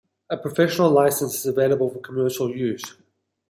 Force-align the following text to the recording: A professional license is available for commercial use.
A 0.31 0.35
professional 0.35 0.89
license 0.89 1.35
is 1.35 1.45
available 1.45 1.91
for 1.91 1.99
commercial 1.99 2.49
use. 2.49 2.97